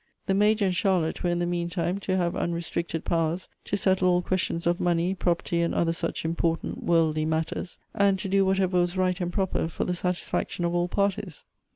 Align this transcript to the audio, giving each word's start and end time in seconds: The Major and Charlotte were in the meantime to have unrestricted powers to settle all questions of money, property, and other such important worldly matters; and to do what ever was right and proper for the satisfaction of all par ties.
The 0.25 0.33
Major 0.33 0.65
and 0.65 0.75
Charlotte 0.75 1.21
were 1.23 1.29
in 1.29 1.37
the 1.37 1.45
meantime 1.45 1.99
to 1.99 2.17
have 2.17 2.35
unrestricted 2.35 3.05
powers 3.05 3.49
to 3.65 3.77
settle 3.77 4.09
all 4.09 4.23
questions 4.23 4.65
of 4.65 4.79
money, 4.79 5.13
property, 5.13 5.61
and 5.61 5.75
other 5.75 5.93
such 5.93 6.25
important 6.25 6.81
worldly 6.83 7.23
matters; 7.23 7.77
and 7.93 8.17
to 8.17 8.27
do 8.27 8.43
what 8.43 8.59
ever 8.59 8.79
was 8.79 8.97
right 8.97 9.21
and 9.21 9.31
proper 9.31 9.67
for 9.67 9.83
the 9.85 9.93
satisfaction 9.93 10.65
of 10.65 10.73
all 10.73 10.87
par 10.87 11.11
ties. 11.11 11.45